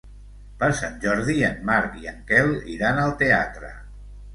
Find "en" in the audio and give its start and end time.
1.51-1.61, 2.15-2.27